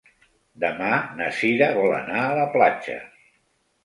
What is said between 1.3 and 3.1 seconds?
Sira vol anar a la platja.